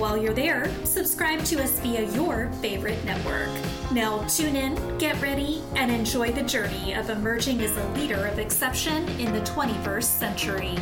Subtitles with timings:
[0.00, 3.50] While you're there, subscribe to us via your favorite network.
[3.92, 8.38] Now, tune in, get ready, and enjoy the journey of emerging as a leader of
[8.38, 10.74] exception in the 21st century.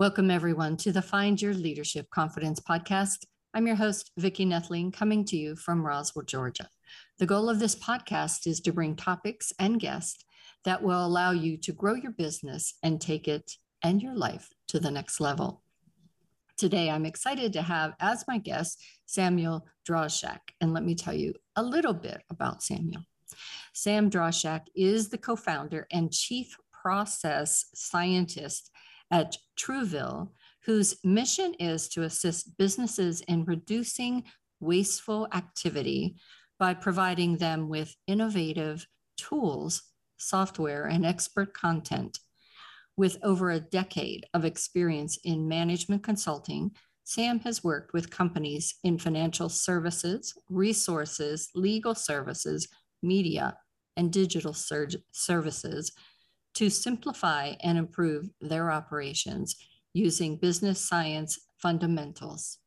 [0.00, 3.24] Welcome, everyone, to the Find Your Leadership Confidence podcast.
[3.54, 6.68] I'm your host, Vicki Noethling, coming to you from Roswell, Georgia.
[7.20, 10.24] The goal of this podcast is to bring topics and guests
[10.64, 13.52] that will allow you to grow your business and take it
[13.82, 15.62] and your life to the next level.
[16.60, 20.40] Today, I'm excited to have as my guest Samuel Drauschak.
[20.60, 23.00] And let me tell you a little bit about Samuel.
[23.72, 28.70] Sam Drauschak is the co founder and chief process scientist
[29.10, 30.32] at Truvle,
[30.66, 34.24] whose mission is to assist businesses in reducing
[34.60, 36.16] wasteful activity
[36.58, 38.86] by providing them with innovative
[39.16, 39.84] tools,
[40.18, 42.18] software, and expert content
[43.00, 46.70] with over a decade of experience in management consulting,
[47.04, 52.68] Sam has worked with companies in financial services, resources, legal services,
[53.02, 53.56] media,
[53.96, 55.92] and digital services
[56.52, 59.56] to simplify and improve their operations
[59.94, 62.58] using business science fundamentals.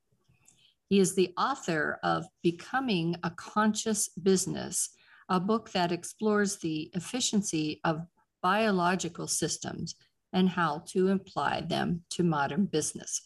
[0.89, 4.89] He is the author of Becoming a Conscious Business,
[5.29, 8.01] a book that explores the efficiency of
[8.41, 9.93] biological systems
[10.33, 13.21] and how to apply them to modern business.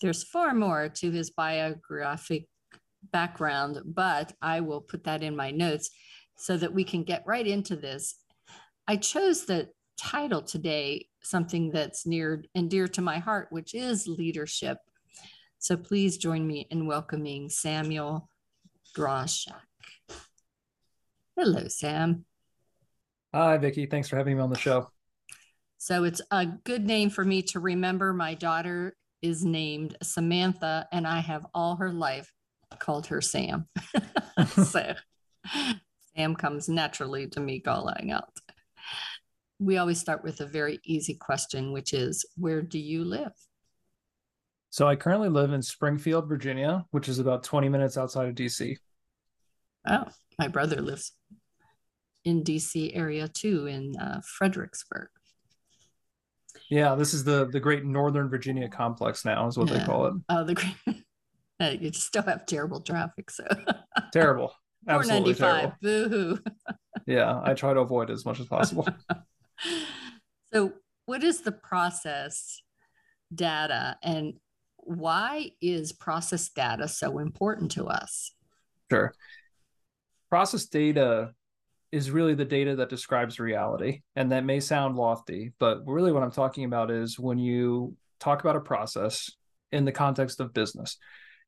[0.00, 2.46] There's far more to his biographic
[3.12, 5.90] background, but I will put that in my notes
[6.36, 8.16] so that we can get right into this.
[8.86, 14.06] I chose the title today, something that's near and dear to my heart, which is
[14.06, 14.78] leadership.
[15.58, 18.28] So please join me in welcoming Samuel
[18.94, 19.54] Drauschak.
[21.36, 22.24] Hello, Sam.
[23.34, 23.86] Hi, Vicki.
[23.86, 24.90] Thanks for having me on the show.
[25.86, 28.12] So it's a good name for me to remember.
[28.12, 32.28] My daughter is named Samantha, and I have all her life
[32.80, 33.66] called her Sam.
[34.64, 34.94] so
[36.16, 38.36] Sam comes naturally to me calling out.
[39.60, 43.30] We always start with a very easy question, which is Where do you live?
[44.70, 48.76] So I currently live in Springfield, Virginia, which is about 20 minutes outside of DC.
[49.86, 51.12] Oh, my brother lives
[52.24, 55.10] in DC area too, in uh, Fredericksburg.
[56.70, 59.78] Yeah, this is the the Great Northern Virginia Complex now, is what yeah.
[59.78, 60.14] they call it.
[60.28, 61.80] Oh, the great.
[61.82, 63.44] you still have terrible traffic, so
[64.12, 64.52] terrible.
[64.88, 65.80] Absolutely 495.
[65.80, 66.38] Boo hoo.
[67.06, 68.86] yeah, I try to avoid as much as possible.
[70.52, 70.72] so,
[71.06, 72.62] what is the process
[73.34, 74.34] data, and
[74.76, 78.32] why is process data so important to us?
[78.90, 79.12] Sure.
[80.28, 81.32] Process data
[81.96, 84.02] is really the data that describes reality.
[84.16, 88.42] And that may sound lofty, but really what I'm talking about is when you talk
[88.42, 89.30] about a process
[89.72, 90.98] in the context of business,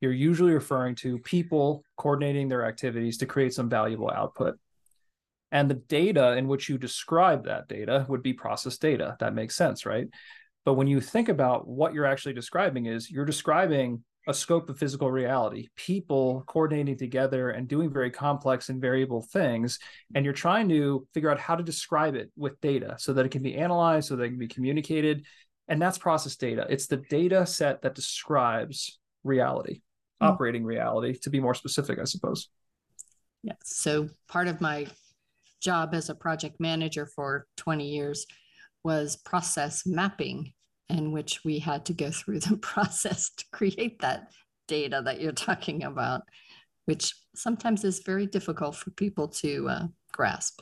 [0.00, 4.58] you're usually referring to people coordinating their activities to create some valuable output.
[5.52, 9.16] And the data in which you describe that data would be process data.
[9.20, 10.08] That makes sense, right?
[10.64, 14.78] But when you think about what you're actually describing is you're describing a scope of
[14.78, 19.78] physical reality, people coordinating together and doing very complex and variable things.
[20.14, 23.30] And you're trying to figure out how to describe it with data so that it
[23.30, 25.24] can be analyzed, so that it can be communicated.
[25.66, 26.66] And that's process data.
[26.68, 30.26] It's the data set that describes reality, mm-hmm.
[30.26, 32.50] operating reality, to be more specific, I suppose.
[33.42, 33.54] Yeah.
[33.64, 34.88] So part of my
[35.62, 38.26] job as a project manager for 20 years
[38.84, 40.52] was process mapping
[40.88, 44.30] in which we had to go through the process to create that
[44.66, 46.22] data that you're talking about,
[46.86, 50.60] which sometimes is very difficult for people to uh, grasp.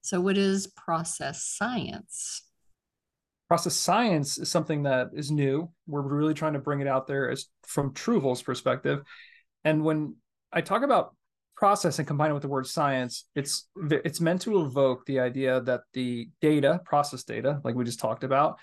[0.00, 2.42] So, what is process science?
[3.48, 5.70] Process science is something that is new.
[5.86, 9.00] We're really trying to bring it out there as from Truvle's perspective.
[9.64, 10.16] And when
[10.52, 11.14] I talk about
[11.56, 15.60] process and combine it with the word science, it's it's meant to evoke the idea
[15.62, 18.58] that the data, process data, like we just talked about,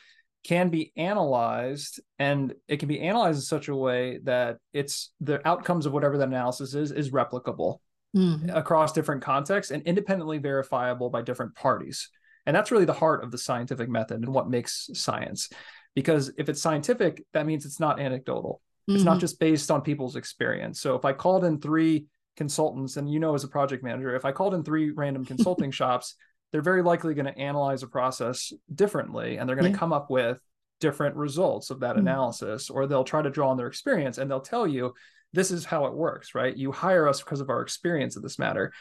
[0.46, 5.46] can be analyzed and it can be analyzed in such a way that it's the
[5.48, 7.80] outcomes of whatever the analysis is is replicable
[8.16, 8.50] mm-hmm.
[8.52, 12.10] across different contexts and independently verifiable by different parties
[12.46, 15.50] and that's really the heart of the scientific method and what makes science
[15.96, 19.22] because if it's scientific that means it's not anecdotal It's not Mhm.
[19.22, 20.80] just based on people's experience.
[20.80, 22.06] So if I called in three
[22.38, 25.72] consultants, and you know, as a project manager, if I called in three random consulting
[25.80, 26.16] shops,
[26.52, 29.80] they're very likely going to analyze a process differently and they're going to Yeah.
[29.80, 30.40] come up with
[30.80, 32.00] different results of that Mhm.
[32.00, 34.94] analysis, or they'll try to draw on their experience and they'll tell you
[35.34, 36.56] this is how it works, right?
[36.56, 38.72] You hire us because of our experience of this matter.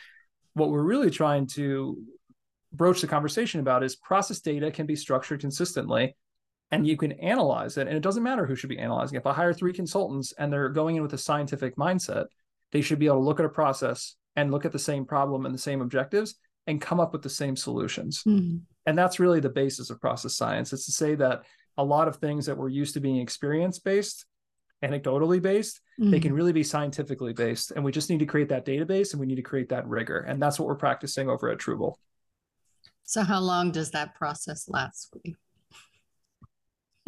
[0.54, 2.00] What we're really trying to
[2.72, 6.16] broach the conversation about is process data can be structured consistently
[6.70, 7.86] and you can analyze it.
[7.88, 9.16] And it doesn't matter who should be analyzing.
[9.16, 9.20] it.
[9.20, 12.26] If I hire three consultants and they're going in with a scientific mindset,
[12.72, 15.46] they should be able to look at a process and look at the same problem
[15.46, 16.34] and the same objectives
[16.66, 18.22] and come up with the same solutions.
[18.24, 18.62] Mhm.
[18.86, 20.72] And that's really the basis of process science.
[20.72, 21.44] It's to say that
[21.76, 24.26] a lot of things that we're used to being experience based,
[24.82, 26.22] anecdotally based, they Mhm.
[26.22, 27.70] can really be scientifically based.
[27.70, 30.18] And we just need to create that database and we need to create that rigor.
[30.18, 31.96] And that's what we're practicing over at Truvle.
[33.04, 35.14] So how long does that process last?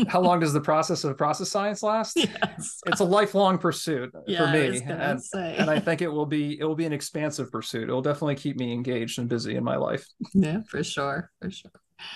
[0.08, 2.16] How long does the process of process science last?
[2.16, 2.80] Yes.
[2.86, 4.82] It's a lifelong pursuit Yeah, for me.
[4.82, 7.88] And, and I think it will be it will be an expansive pursuit.
[7.88, 10.06] It will definitely keep me engaged and busy in my life.
[10.34, 11.70] yeah, for sure, for sure.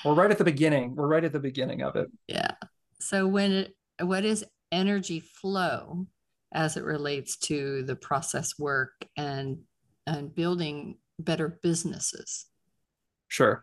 [0.05, 0.94] We're right at the beginning.
[0.94, 2.09] We're right at the beginning of it.
[2.29, 2.53] Yeah.
[2.99, 6.06] So when it, what is energy flow
[6.53, 9.59] as it relates to the process work and
[10.06, 12.47] and building better businesses?
[13.29, 13.62] Sure.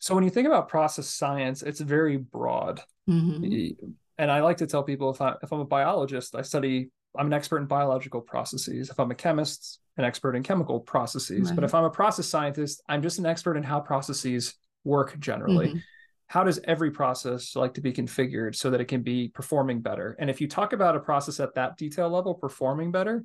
[0.00, 2.80] So when you think about process science, it's very broad.
[3.08, 3.76] Mhm.
[4.18, 7.26] And I like to tell people if I if I'm a biologist, I study I'm
[7.26, 8.88] an expert in biological processes.
[8.90, 11.50] If I'm a chemist, an expert in chemical processes.
[11.50, 14.54] But if I'm a process scientist, I'm just an expert in how processes
[14.84, 15.70] work generally.
[15.70, 15.82] Mhm.
[16.28, 20.16] How does every process like to be configured so that it can be performing better?
[20.20, 23.24] And if you talk about a process at that detail level performing better,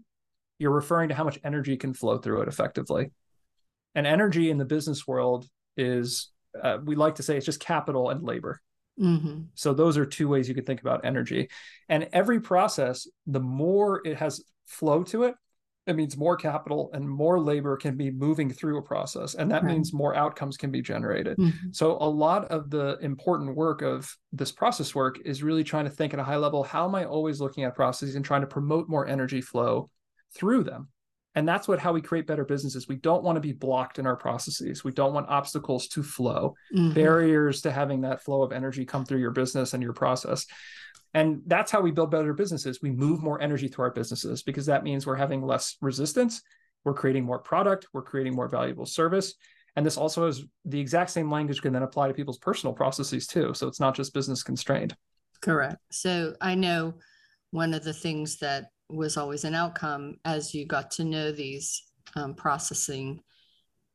[0.57, 3.11] you're referring to how much energy can flow through it effectively.
[3.93, 8.09] And energy in the business world is uh, we like to say it's just capital
[8.09, 8.61] and labor.
[8.99, 9.47] Mhm.
[9.55, 11.49] So those are two ways you could think about energy.
[11.89, 15.35] And every process, the more it has flow to it,
[15.85, 19.35] it means more capital and more labor can be moving through a process.
[19.35, 19.73] And that Right.
[19.73, 21.37] means more outcomes can be generated.
[21.37, 21.75] Mhm.
[21.75, 25.91] So a lot of the important work of this process work is really trying to
[25.91, 28.47] think at a high level, how am I always looking at processes and trying to
[28.47, 29.91] promote more energy flow
[30.33, 30.87] through them?
[31.35, 32.87] And that's what how we create better businesses.
[32.87, 34.83] We don't want to be blocked in our processes.
[34.83, 36.93] We don't want obstacles to flow Mhm.
[36.95, 40.45] barriers to having that flow of energy come through your business and your process.
[41.13, 42.81] And that's how we build better businesses.
[42.81, 46.41] We move more energy through our businesses because that means we're having less resistance.
[46.83, 47.87] We're creating more product.
[47.93, 49.33] We're creating more valuable service.
[49.75, 53.27] And this also is the exact same language can then apply to people's personal processes
[53.27, 53.53] too.
[53.53, 54.95] So it's not just business constrained.
[55.41, 55.77] Correct.
[55.91, 56.93] So I know
[57.51, 61.83] one of the things that was always an outcome as you got to know these
[62.15, 63.21] um, processing,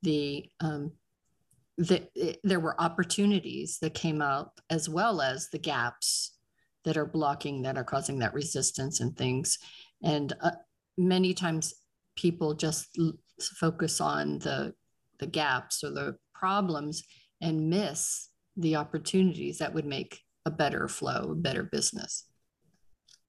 [0.02, 0.92] the um,
[1.78, 6.36] the, it- there were opportunities that came out as well as the gaps
[6.84, 9.58] that are blocking that are causing that resistance and things.
[10.02, 10.52] And uh,
[10.98, 11.74] many times
[12.16, 13.12] people just l-
[13.58, 14.74] focus on the
[15.18, 17.02] the gaps or the problems
[17.42, 22.24] and miss the opportunities that would make a better flow, a better business.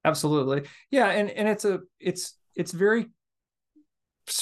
[0.04, 0.64] Absolutely.
[0.90, 1.08] Yeah.
[1.08, 3.08] And, and it's a, it's, it's very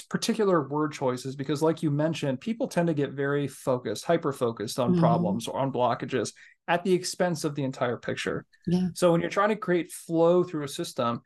[0.10, 4.80] particular word choices because like you mentioned, people tend to get very focused, hyper focused
[4.80, 5.00] on Mhm.
[5.00, 6.34] problems or on blockages
[6.68, 8.46] at the expense of the entire picture.
[8.68, 8.90] Yeah.
[8.94, 11.22] So when you're trying to create flow through a system,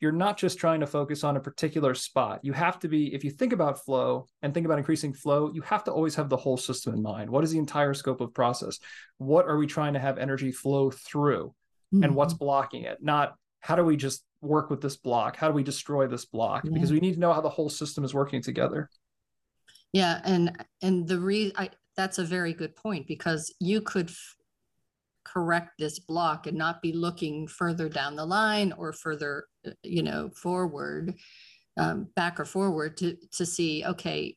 [0.00, 2.40] you're not just trying to focus on a particular spot.
[2.42, 5.62] You have to be, if you think about flow and think about increasing flow, you
[5.62, 7.30] have to always have the whole system in mind.
[7.30, 8.78] What is the entire scope of process?
[9.18, 11.54] What are we trying to have energy flow through?
[11.92, 12.38] And what's Mhm.
[12.38, 13.02] blocking it?
[13.02, 15.36] Not how do we just work with this block?
[15.36, 16.62] How do we destroy this block?
[16.62, 18.88] Because we need to know how the whole system is working together.
[19.92, 24.36] Yeah, and and the re I that's a very good point because you could f-
[25.24, 30.04] correct this block and not be looking further down the line or further, uh, you
[30.04, 31.14] know, forward,
[31.76, 34.36] um, back or forward to to see, okay,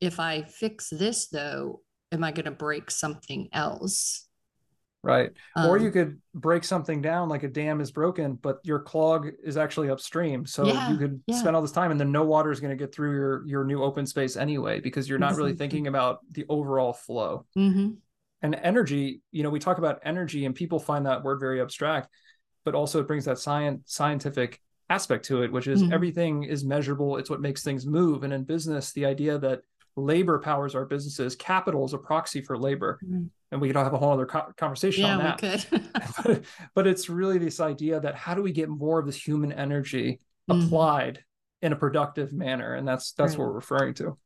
[0.00, 1.82] if I fix this though,
[2.12, 4.26] am I going to break something else?
[5.02, 5.30] Right.
[5.64, 9.30] or you Um, could break something down like a dam is broken, but your clog
[9.42, 10.44] is actually upstream.
[10.44, 11.38] So Yeah, you could yeah.
[11.38, 13.64] spend all this time and then no water is going to get through your your
[13.64, 17.46] new open space anyway because you're not really thinking about the overall flow.
[17.56, 17.96] mhm,
[18.42, 22.08] And energy, you know, we talk about energy and people find that word very abstract,
[22.64, 25.92] but also it brings that science scientific aspect to it, which is Mhm.
[25.92, 27.16] everything is measurable.
[27.16, 28.22] It's what makes things move.
[28.22, 29.60] And in business, the idea that
[30.00, 32.98] labor powers our businesses, capital is a proxy for labor.
[33.02, 33.24] Right.
[33.52, 35.66] And we could have a whole other co- conversation on that
[36.24, 36.42] but,
[36.74, 40.20] but it's really this idea that how do we get more of this human energy
[40.48, 40.66] Mhm.
[40.66, 41.24] applied
[41.62, 44.16] in a productive manner and that's that's what we're referring to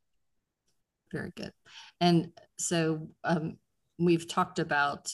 [1.11, 1.51] Very good.
[1.99, 3.57] And so um,
[3.99, 5.11] we've talked about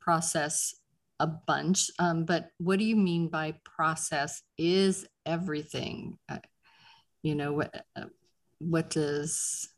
[0.00, 0.74] process
[1.18, 1.90] a bunch.
[1.98, 6.18] Um, but what do you mean by process is everything?
[6.28, 6.38] Uh,
[7.22, 7.84] you know what?
[7.96, 8.04] Uh,
[8.58, 9.68] what does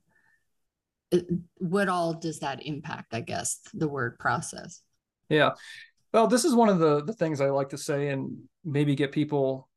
[1.56, 3.14] what all does that impact?
[3.14, 4.82] I guess the word process.
[5.28, 5.50] Yeah.
[6.12, 9.12] Well, this is one of the the things I like to say and maybe get
[9.12, 9.68] people,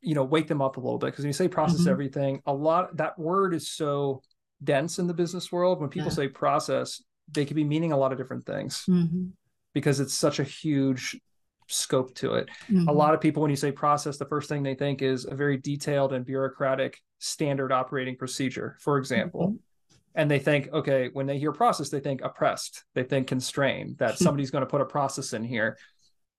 [0.00, 1.90] you know, wake them up a little bit because when you say process mm-hmm.
[1.90, 4.22] everything, a lot that word is so
[4.62, 5.80] dense in the business world.
[5.80, 6.16] When people yeah.
[6.16, 9.26] say process, they could be meaning a lot of different things mm-hmm.
[9.72, 11.20] because it's such a huge
[11.68, 12.48] scope to it.
[12.68, 12.88] Mm-hmm.
[12.88, 15.34] A lot of people, when you say process, the first thing they think is a
[15.34, 19.56] very detailed and bureaucratic standard operating procedure, for example.
[20.14, 24.16] And they think, okay, when they hear process, they think oppressed, they think constrained, that
[24.16, 24.24] hmm.
[24.24, 25.78] somebody's going to put a process in here.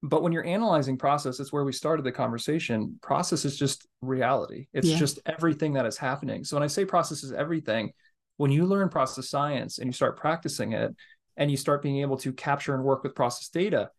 [0.02, 2.98] But when you're analyzing process, it's where we started the conversation.
[3.02, 4.68] Process is just reality.
[4.74, 4.98] It's yeah.
[4.98, 6.46] just everything that is happening.
[6.46, 7.92] So when I say process is everything,
[8.38, 10.96] when you learn process science and you start practicing it
[11.36, 13.90] and you start being able to capture and work with process data,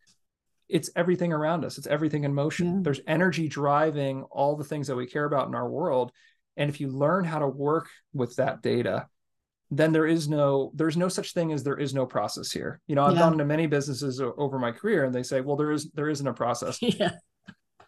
[0.67, 1.77] it's everything around us.
[1.77, 2.77] It's everything in motion.
[2.77, 2.79] Yeah.
[2.81, 6.11] There's energy driving all the things that we care about in our world.
[6.57, 9.07] And if you learn how to work with that data,
[9.71, 12.79] then there is no there's no such thing as there is no process here.
[12.87, 13.21] You know, I've yeah.
[13.21, 16.27] gone into many businesses over my career and they say, well, there is there isn't
[16.27, 16.77] a process.
[16.81, 17.11] Yeah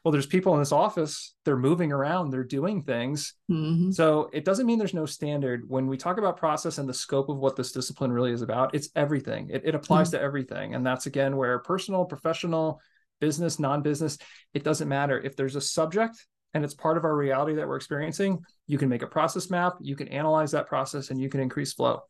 [0.04, 3.92] well there's people in this office they're moving around they're doing things mm-hmm.
[3.92, 7.30] so it doesn't mean there's no standard when we talk about process and the scope
[7.30, 10.18] of what this discipline really is about it's everything it, it applies mm-hmm.
[10.18, 12.82] to everything and that's again where personal professional
[13.20, 14.18] business non-business
[14.54, 17.76] it doesn't matter if there's a subject and it's part of our reality that we're
[17.76, 21.40] experiencing you can make a process map you can analyze that process and you can
[21.40, 22.02] increase flow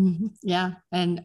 [0.00, 0.26] mm-hmm.
[0.42, 1.24] yeah and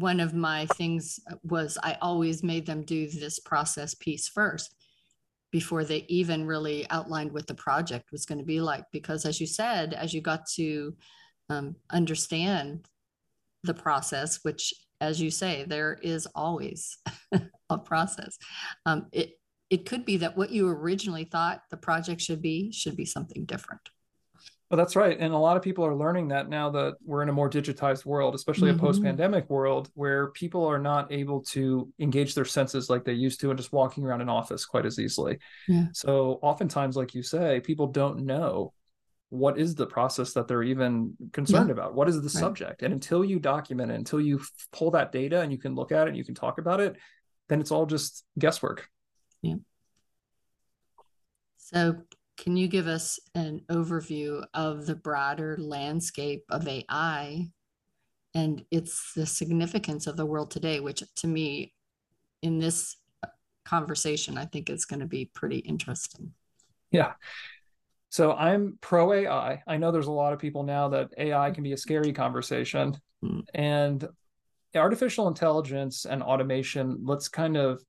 [0.00, 4.74] one of my things was I always made them do this process piece first
[5.52, 8.84] before they even really outlined what the project was going to be like.
[8.92, 10.94] Because as you said, as you got to
[11.48, 12.86] um, understand
[13.62, 16.98] the process, which, as you say, there is always
[17.70, 18.36] a process.
[18.84, 19.32] Um, it
[19.70, 23.44] it could be that what you originally thought the project should be should be something
[23.44, 23.80] different.
[24.70, 25.16] Well, that's right.
[25.18, 28.04] And a lot of people are learning that now that we're in a more digitized
[28.04, 28.80] world, especially mm-hmm.
[28.80, 33.12] a post pandemic world where people are not able to engage their senses like they
[33.12, 35.38] used to and just walking around an office quite as easily.
[35.68, 35.86] Yeah.
[35.92, 38.72] So, oftentimes, like you say, people don't know
[39.28, 41.74] what is the process that they're even concerned yeah.
[41.74, 41.94] about?
[41.94, 42.30] What is the right.
[42.30, 42.82] subject?
[42.82, 44.40] And until you document it, until you
[44.72, 46.96] pull that data and you can look at it and you can talk about it,
[47.48, 48.88] then it's all just guesswork.
[49.42, 49.56] Yeah.
[51.56, 52.02] So,
[52.36, 57.50] can you give us an overview of the broader landscape of AI
[58.36, 61.72] and it's the significance of the world today, which to me,
[62.42, 62.96] in this
[63.64, 66.32] conversation, I think is going to be pretty interesting.
[66.90, 67.14] Yeah.
[68.10, 69.62] So I'm pro AI.
[69.66, 73.00] I know there's a lot of people now that AI can be a scary conversation.
[73.24, 73.44] Mm.
[73.54, 74.08] And
[74.74, 77.82] artificial intelligence and automation, let's kind of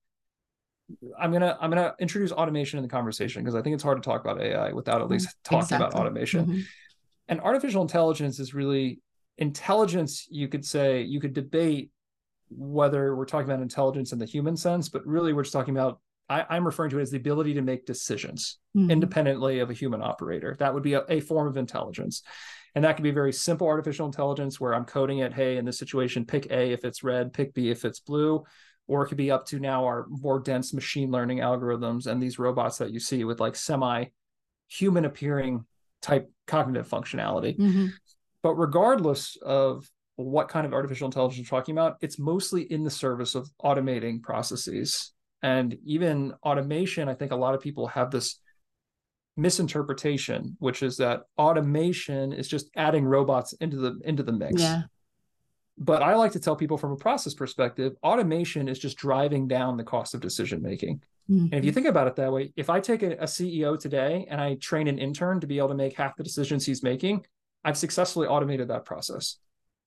[1.19, 4.07] I'm gonna I'm gonna introduce automation in the conversation because I think it's hard to
[4.07, 5.87] talk about AI without at least talking exactly.
[5.87, 6.45] about automation.
[6.45, 6.59] Mm-hmm.
[7.27, 9.01] And artificial intelligence is really
[9.37, 10.27] intelligence.
[10.29, 11.91] You could say you could debate
[12.49, 15.99] whether we're talking about intelligence in the human sense, but really we're just talking about.
[16.29, 18.91] I, am referring to it as the ability to make decisions mm-hmm.
[18.91, 20.57] independently of a human operator.
[20.59, 22.21] That would be a, a form of intelligence.
[22.75, 25.79] And that could be very simple artificial intelligence where I'm coding it, hey, in this
[25.79, 28.43] situation, pick A if it's red, pick B if it's blue
[28.87, 32.39] or it could be up to now our more dense machine learning algorithms and these
[32.39, 34.05] robots that you see with like semi
[34.67, 35.65] human appearing
[36.01, 37.57] type cognitive functionality.
[37.57, 37.87] Mm-hmm.
[38.43, 42.89] But regardless of what kind of artificial intelligence we're talking about, it's mostly in the
[42.89, 45.13] service of automating processes.
[45.43, 48.39] And even automation, I think a lot of people have this
[49.35, 54.61] misinterpretation, which is that automation is just adding robots into the into the mix.
[54.61, 54.83] Yeah.
[55.77, 59.77] But I like to tell people from a process perspective, automation is just driving down
[59.77, 61.03] the cost of decision making.
[61.29, 61.45] Mm-hmm.
[61.45, 64.25] And if you think about it that way, if I take a, a, CEO today
[64.29, 67.25] and I train an intern to be able to make half the decisions he's making,
[67.63, 69.37] I've successfully automated that process.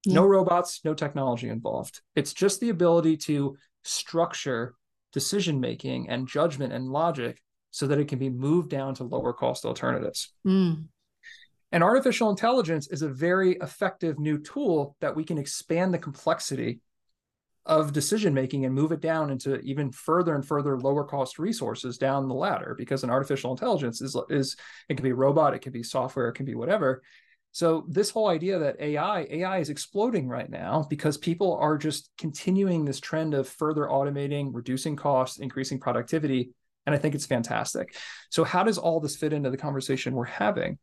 [0.05, 0.15] Yeah.
[0.15, 2.03] No robots, no technology involved.
[2.15, 4.75] It's just the ability to structure
[5.13, 9.33] decision making and judgment and logic so that it can be moved down to lower
[9.33, 10.33] cost alternatives.
[10.47, 10.87] Mm.
[11.73, 16.81] And artificial intelligence is a very effective new tool that we can expand the complexity
[17.67, 21.99] of decision making and move it down into even further and further lower cost resources
[21.99, 24.57] down the ladder because an artificial intelligence is is
[24.89, 27.03] it can be robot it can be software it can be whatever.
[27.53, 32.11] So this whole idea that ai ai is exploding right now because people are just
[32.17, 36.51] continuing this trend of further automating reducing costs increasing productivity
[36.87, 37.95] and i think it's fantastic.
[38.31, 40.79] So how does all this fit into the conversation we're having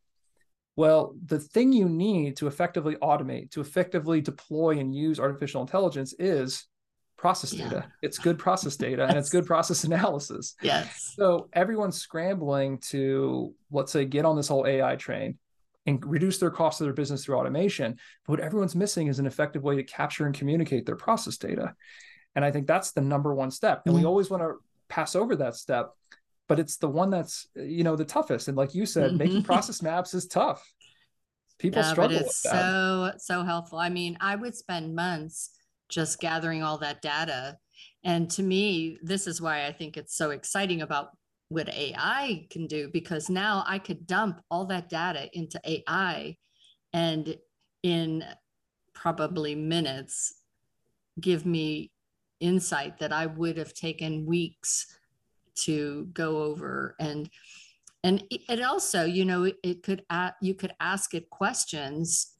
[0.78, 6.14] well, the thing you need to effectively automate, to effectively deploy and use artificial intelligence
[6.20, 6.68] is
[7.16, 7.64] process Yeah.
[7.64, 7.92] data.
[8.00, 10.54] It's good process data and it's good process analysis.
[10.62, 11.14] Yes.
[11.16, 15.36] So everyone's scrambling to, let's say, get on this whole AI train
[15.84, 17.98] and reduce their cost of their business through automation.
[18.24, 21.74] But what everyone's missing is an effective way to capture and communicate their process data.
[22.36, 23.82] And I think that's the number one step.
[23.84, 24.06] And we mm.
[24.06, 24.54] always want to
[24.88, 25.90] pass over that step,
[26.48, 28.48] but it's the one that's, you know, the toughest.
[28.48, 29.44] And like you said, making Mhm.
[29.44, 30.64] process maps is tough.
[31.58, 32.62] People yeah, struggle but it's with that.
[32.62, 33.78] so so helpful.
[33.78, 35.50] I mean, I would spend months
[35.88, 37.58] just gathering all that data.
[38.04, 41.10] And to me, this is why I think it's so exciting about
[41.48, 46.36] what AI can do because now I could dump all that data into AI
[46.92, 47.36] and
[47.82, 48.24] in
[48.94, 50.34] probably minutes
[51.20, 51.90] give me
[52.40, 54.86] insight that I would have taken weeks
[55.64, 57.30] to go over and
[58.04, 60.04] and it also you know it, could
[60.40, 62.34] you could ask it questions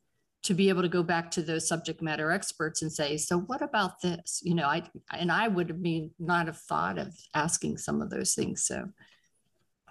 [0.45, 3.61] to be able to go back to those subject matter experts and say so what
[3.61, 4.83] about this you know i
[5.13, 8.89] and i would have been not have thought of asking some of those things so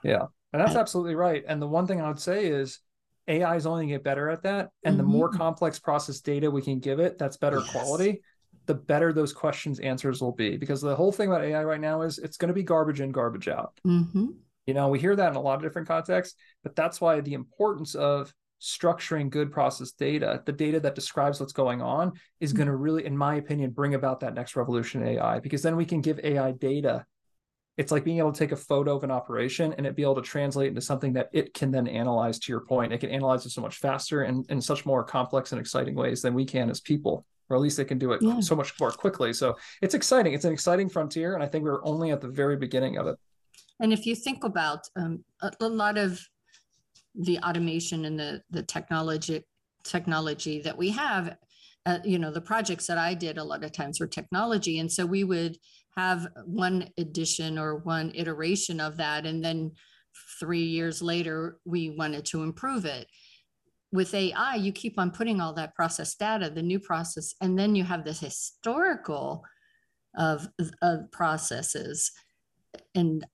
[0.03, 0.25] yeah.
[0.53, 1.43] And that's absolutely right.
[1.47, 2.79] And the one thing I would say is
[3.27, 4.69] AI is only going to get better at that.
[4.83, 5.11] And the mm-hmm.
[5.11, 7.71] more complex process data we can give it, that's better Yes.
[7.71, 8.21] quality,
[8.67, 10.57] the better those questions answers will be.
[10.57, 13.11] Because the whole thing about AI right now is it's going to be garbage in,
[13.11, 13.79] garbage out.
[13.85, 14.35] mhm.
[14.65, 17.33] You know, we hear that in a lot of different contexts, but that's why the
[17.33, 22.67] importance of structuring good process data, the data that describes what's going on, is going
[22.67, 25.39] to really, in my opinion, bring about that next revolution in AI.
[25.39, 27.05] Because then we can give AI data.
[27.77, 30.15] It's like being able to take a photo of an operation and it be able
[30.15, 32.91] to translate into something that it can then analyze to your point.
[32.91, 36.21] It can analyze it so much faster and in such more complex and exciting ways
[36.23, 38.39] than we can as people, or at least they can do it Yeah.
[38.39, 39.33] so much more quickly.
[39.33, 40.33] So it's exciting.
[40.33, 41.33] It's an exciting frontier.
[41.35, 43.17] And I think we're only at the very beginning of it.
[43.79, 46.19] and if you think about um, a, a lot of
[47.15, 49.43] the automation and the the technology
[49.83, 51.35] technology that we have
[51.85, 54.91] uh, you know the projects that i did a lot of times were technology and
[54.91, 55.57] so we would
[55.95, 59.71] have one edition or one iteration of that and then
[60.39, 63.07] three years later we wanted to improve it
[63.91, 67.75] with ai you keep on putting all that process data the new process and then
[67.75, 69.43] you have this historical
[70.17, 70.47] of,
[70.81, 72.11] of processes
[72.95, 73.25] and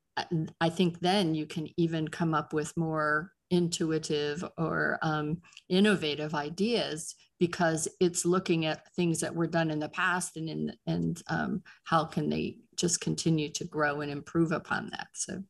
[0.61, 7.15] I- think then you can even come up with more intuitive or um, innovative ideas
[7.39, 11.63] because it's looking at things that were done in the past and in and um,
[11.83, 15.07] how can they just continue to grow and improve upon that.
[15.13, 15.43] So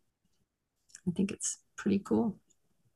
[1.07, 2.39] I think it's pretty cool.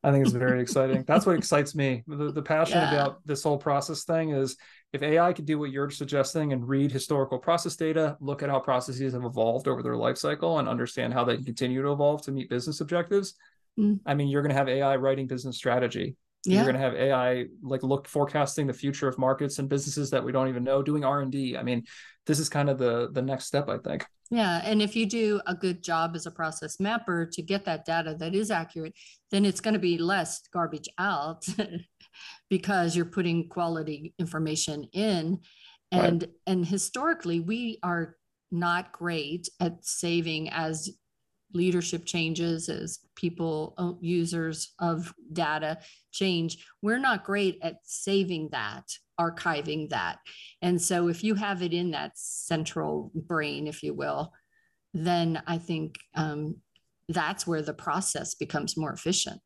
[0.03, 1.03] I think it's very exciting.
[1.07, 2.03] That's what excites me.
[2.07, 2.93] The, the passion Yeah.
[2.93, 4.55] about this whole process thing is
[4.93, 8.59] if AI could do what you're suggesting and read historical process data, look at how
[8.59, 12.21] processes have evolved over their life cycle and understand how they can continue to evolve
[12.23, 13.33] to meet business objectives.
[13.77, 13.99] Mm.
[14.05, 16.15] I mean, you're going to have AI writing business strategy.
[16.55, 20.23] You're going to have AI like look forecasting the future of markets and businesses that
[20.23, 21.57] we don't even know, doing R and D.
[21.57, 21.83] I mean,
[22.25, 24.05] this is kind of the the next step, I think.
[24.29, 24.61] yeah.
[24.63, 28.15] And if you do a good job as a process mapper to get that data
[28.19, 28.93] that is accurate,
[29.31, 31.45] then it's going to be less garbage out
[32.49, 35.39] because you're putting quality information in.
[35.93, 36.03] Right.
[36.05, 38.15] And and historically, we are
[38.51, 40.89] not great at saving as
[41.53, 45.77] leadership changes as people uh, users of data
[46.11, 48.83] change we're not great at saving that
[49.19, 50.19] archiving that
[50.61, 54.31] and so if you have it in that central brain if you will
[54.93, 56.55] then i think um,
[57.09, 59.41] that's where the process becomes more efficient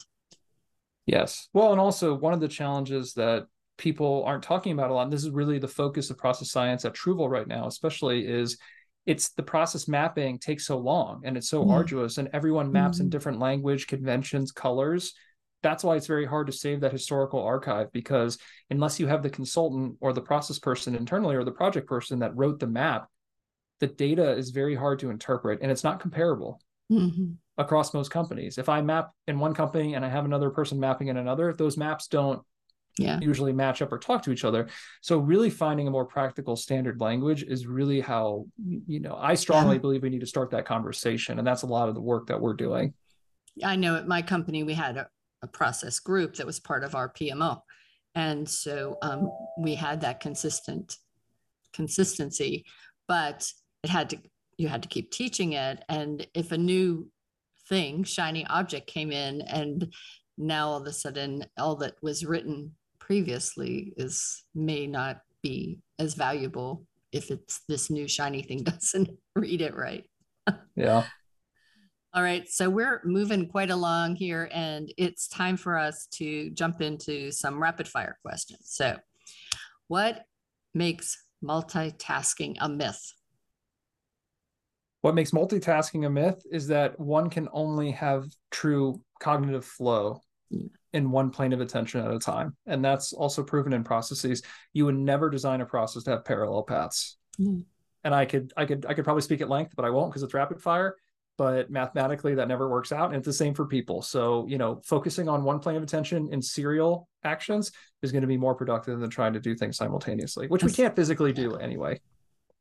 [1.06, 1.50] Yes.
[1.54, 5.14] Well, and also one of the challenges that people aren't talking about a lot, and
[5.14, 8.58] this is really the focus of process science at Truvle right now, especially, is
[9.06, 11.72] it's the process mapping takes so long and it's so Mhm.
[11.72, 13.12] arduous, and everyone maps in Mhm.
[13.12, 15.14] different language, conventions, colors.
[15.64, 18.38] That's why it's very hard to save that historical archive because
[18.70, 22.36] unless you have the consultant or the process person internally or the project person that
[22.36, 23.08] wrote the map,
[23.80, 26.62] the data is very hard to interpret and it's not comparable
[26.92, 27.38] Mhm.
[27.58, 28.58] across most companies.
[28.58, 31.78] If I map in one company and I have another person mapping in another, those
[31.78, 32.44] maps don't
[33.04, 34.68] yeah usually match up or talk to each other.
[35.02, 38.46] So really finding a more practical standard language is really how
[38.88, 39.82] you know, I strongly Yeah.
[39.82, 42.40] believe we need to start that conversation and that's a lot of the work that
[42.40, 42.94] we're doing.
[43.64, 45.08] I know at my company we had a,
[45.42, 47.62] a process group that was part of our PMO,
[48.16, 50.98] and so um, we had that consistent
[51.74, 52.66] consistency,
[53.08, 53.52] but
[53.84, 54.18] it had to
[54.58, 57.10] you had to keep teaching it, and if a new
[57.68, 59.92] thing, shiny object came in, and
[60.38, 62.72] now all of a sudden all that was written
[63.12, 69.62] previously is may not be as valuable if it's this new shiny thing doesn't read
[69.62, 70.06] it right.
[70.78, 71.04] Yeah.
[72.14, 76.82] All right, so we're moving quite along here, and it's time for us to jump
[76.82, 78.62] into some rapid fire questions.
[78.64, 78.98] So,
[79.90, 80.24] what
[80.74, 83.02] makes multitasking a myth?
[85.02, 90.22] What makes multitasking a myth is that one can only have true cognitive flow
[90.94, 92.56] in one plane of attention at a time.
[92.66, 94.42] And that's also proven in processes.
[94.74, 97.18] You would never design a process to have parallel paths.
[97.40, 97.66] Mm.
[98.04, 100.24] And I could I could I could probably speak at length, but I won't because
[100.24, 100.96] it's rapid fire.
[101.38, 103.08] But mathematically that never works out.
[103.08, 104.02] And it's the same for people.
[104.02, 108.28] So, you know, focusing on one plane of attention in serial actions is going to
[108.28, 112.00] be more productive than trying to do things simultaneously, which we can't physically do anyway.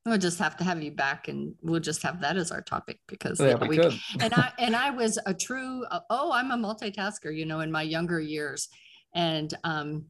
[0.06, 3.00] We'll just have to have you back, and we'll just have that as our topic
[3.06, 3.78] because yeah, we,
[4.20, 7.70] and I and I was a true uh, oh I'm a multitasker, you know, in
[7.70, 8.68] my younger years,
[9.14, 10.06] and um,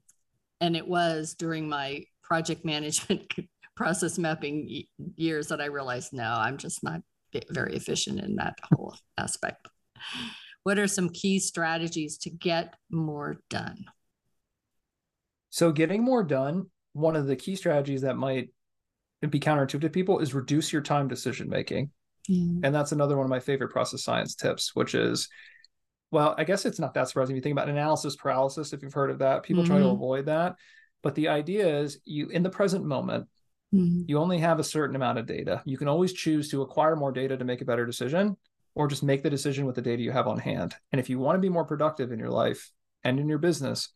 [0.61, 3.33] and it was during my project management
[3.77, 4.85] process mapping
[5.17, 7.01] years that I realized no, I'm just not
[7.51, 9.69] very efficient in that whole aspect.
[10.63, 13.87] What are some key strategies to get more done?
[15.49, 18.51] So, getting more done, one of the key strategies that might
[19.29, 21.91] be counterintuitive to people is reduce your time decision making.
[22.31, 22.61] Mm.
[22.65, 25.29] And that's another one of my favorite process science tips, which is,
[26.11, 27.35] well, I guess it's not that surprising.
[27.35, 29.73] If you think about analysis paralysis, if you've heard of that, people mm-hmm.
[29.73, 29.95] try to mm-hmm.
[29.95, 30.57] avoid that.
[31.03, 33.29] But the idea is you, in the present moment,
[33.75, 34.03] mm-hmm.
[34.07, 35.63] you only have a certain amount of data.
[35.65, 38.37] You can always choose to acquire more data to make a better decision
[38.75, 40.75] or just make the decision with the data you have on hand.
[40.93, 42.71] And if you want to be more productive in your life
[43.03, 43.89] and in your business,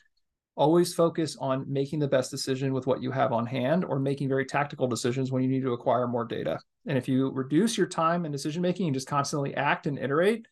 [0.57, 4.29] always focus on making the best decision with what you have on hand or making
[4.29, 6.59] very tactical decisions when you need to acquire more data.
[6.87, 10.47] And if you reduce your time and decision making and just constantly act and iterate,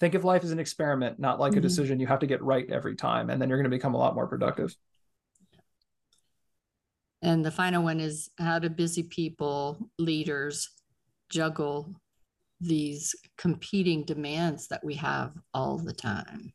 [0.00, 1.58] think of life as an experiment, not like mm-hmm.
[1.58, 3.30] a decision you have to get right every time.
[3.30, 4.76] And then you're going to become a lot more productive.
[7.22, 10.70] And the final one is how do busy people, leaders
[11.30, 11.94] juggle
[12.60, 16.52] these competing demands that we have all the time?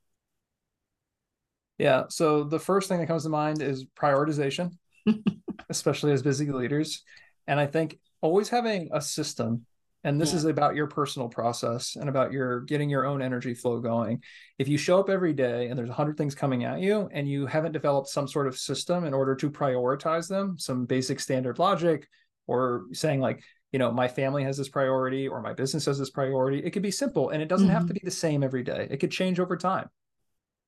[1.77, 2.03] Yeah.
[2.09, 4.71] So the first thing that comes to mind is prioritization,
[5.69, 7.03] especially as busy leaders.
[7.47, 9.65] And I think always having a system,
[10.03, 10.37] and this yeah.
[10.37, 14.21] is about your personal process and about your getting your own energy flow going.
[14.59, 17.27] If you show up every day and there's a hundred things coming at you and
[17.27, 21.57] you haven't developed some sort of system in order to prioritize them, some basic standard
[21.57, 22.07] logic,
[22.47, 26.11] or saying like, you know, my family has this priority or my business has this
[26.11, 27.75] priority, it could be simple and it doesn't mm-hmm.
[27.75, 28.87] have to be the same every day.
[28.91, 29.89] It could change over time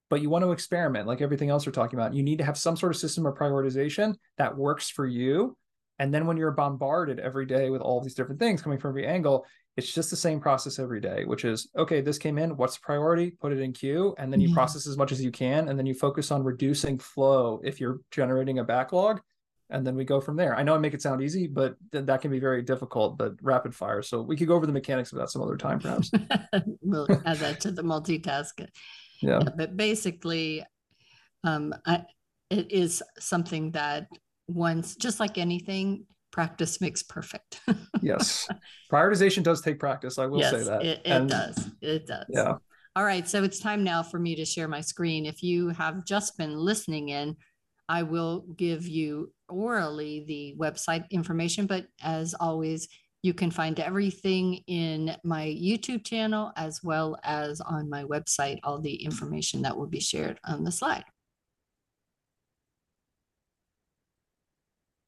[0.10, 2.14] but you want to experiment like everything else we're talking about.
[2.14, 5.58] You need to have some sort of system of prioritization that works for you.
[5.98, 9.08] And then when you're bombarded every day with all these different things coming from every
[9.08, 9.46] angle,
[9.78, 12.82] it's just the same process every day, which is okay, this came in, what's the
[12.82, 13.32] priority?
[13.32, 14.54] Put it in queue, and then you yeah.
[14.54, 15.68] process as much as you can.
[15.68, 19.22] And then you focus on reducing flow if you're generating a backlog.
[19.72, 20.56] And then we go from there.
[20.56, 23.34] I know I make it sound easy, but th- that can be very difficult, but
[23.42, 24.04] rapid fire.
[24.04, 26.12] So we could go over the mechanics of that some other time, perhaps.
[26.82, 28.64] we'll add that to the multitask
[29.22, 29.40] yeah.
[29.44, 30.64] yeah but basically
[31.44, 32.04] um, I,
[32.50, 34.08] it is something that
[34.48, 37.62] once just like anything practice makes perfect.
[38.02, 38.48] Yes.
[38.92, 40.86] Prioritization does take practice i will yes, say that.
[40.86, 42.26] it, it and, does it does.
[42.30, 42.56] Yeah.
[42.96, 45.26] All right so it's time now for me to share my screen.
[45.26, 47.36] If you have just been listening in
[47.88, 52.88] i will give you orally the website information but as always
[53.26, 58.80] you can find everything in my YouTube channel as well as on my website, all
[58.80, 61.06] the information that will be shared on the slide.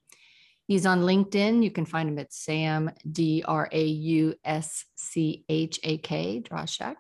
[0.66, 1.62] He's on LinkedIn.
[1.62, 6.42] You can find him at Sam, D R A U S C H A K,
[6.42, 6.96] Drauschak.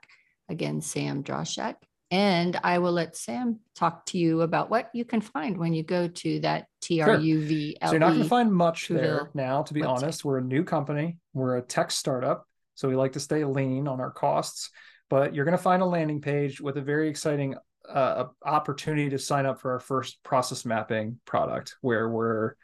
[0.48, 1.74] Again, Sam Drauschak.
[2.12, 5.82] And I will let Sam talk to you about what you can find when you
[5.82, 7.88] go to that T R U V L.
[7.88, 9.88] So you're not going to find much there now, to be website.
[9.88, 10.24] honest.
[10.24, 12.46] We're a new company, we're a tech startup.
[12.76, 14.70] So we like to stay lean on our costs.
[15.10, 17.56] But you're going to find a landing page with a very exciting
[17.88, 22.54] uh, opportunity to sign up for our first process mapping product where we're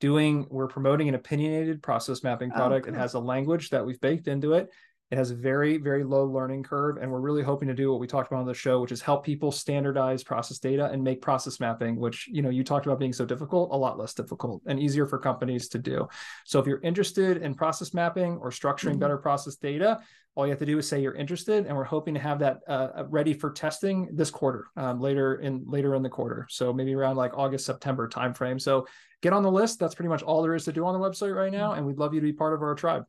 [0.00, 2.98] doing we're promoting an opinionated process mapping oh, product oh, cool.
[2.98, 4.70] it has a language that we've baked into it
[5.10, 6.98] it has a very, very low learning curve.
[6.98, 9.00] And we're really hoping to do what we talked about on the show, which is
[9.00, 12.98] help people standardize process data and make process mapping, which, you know, you talked about
[12.98, 16.06] being so difficult, a lot less difficult and easier for companies to do.
[16.44, 18.98] So if you're interested in process mapping or structuring mm-hmm.
[18.98, 20.00] better process data,
[20.34, 22.60] all you have to do is say you're interested, and we're hoping to have that
[22.68, 26.46] uh, ready for testing this quarter, um, later in later in the quarter.
[26.48, 28.60] So maybe around like August September timeframe.
[28.60, 28.86] So
[29.20, 29.80] get on the list.
[29.80, 31.98] That's pretty much all there is to do on the website right now, and we'd
[31.98, 33.04] love you to be part of our tribe.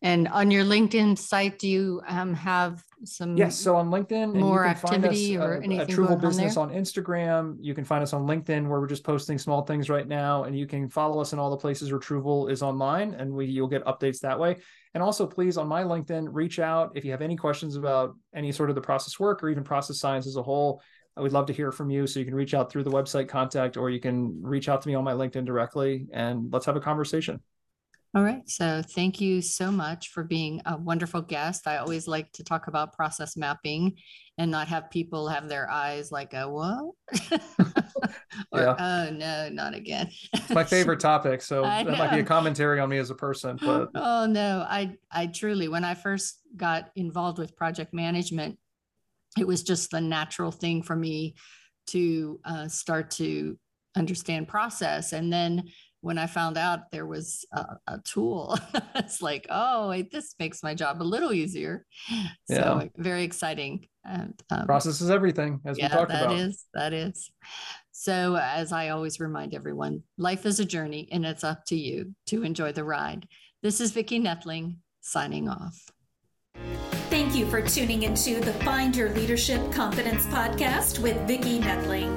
[0.00, 3.36] And on your LinkedIn site, do you um, have some?
[3.36, 3.58] Yes.
[3.58, 6.62] So on LinkedIn, more activity us, or uh, anything a Truvle going on Business there?
[6.62, 7.56] on Instagram.
[7.60, 10.56] You can find us on LinkedIn, where we're just posting small things right now, and
[10.56, 13.66] you can follow us in all the places where Truvle is online, and we you'll
[13.66, 14.58] get updates that way.
[14.94, 18.52] And also, please on my LinkedIn, reach out if you have any questions about any
[18.52, 20.80] sort of the process work or even process science as a whole.
[21.16, 22.06] I would love to hear from you.
[22.06, 24.88] So you can reach out through the website contact, or you can reach out to
[24.88, 27.40] me on my LinkedIn directly, and let's have a conversation.
[28.14, 28.48] All right.
[28.48, 31.66] So thank you so much for being a wonderful guest.
[31.66, 33.96] I always like to talk about process mapping
[34.38, 36.94] and not have people have their eyes like a what?
[38.50, 38.74] or Yeah.
[38.78, 40.08] oh no, not again.
[40.32, 43.58] It's my favorite topic, so that might be a commentary on me as a person.
[43.60, 48.58] But oh no, I I truly when I first got involved with project management,
[49.38, 51.34] it was just the natural thing for me
[51.88, 53.58] to uh, start to
[53.96, 55.64] understand process, and then
[56.00, 58.56] when I found out there was a, a tool,
[58.94, 61.84] it's like, oh, wait, this makes my job a little easier.
[62.08, 62.84] So Yeah.
[62.96, 63.88] very exciting.
[64.04, 66.36] And um, process is everything, as we talked that about.
[66.36, 67.30] That is, that is.
[67.90, 72.14] So as I always remind everyone, life is a journey, and it's up to you
[72.26, 73.26] to enjoy the ride.
[73.62, 75.90] This is Vicki Noethling signing off.
[77.10, 82.16] Thank you for tuning into the Find Your Leadership Confidence podcast with Vicki Noethling,